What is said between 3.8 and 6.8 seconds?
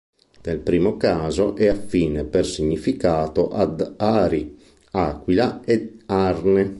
Ari, Aquila e Arne.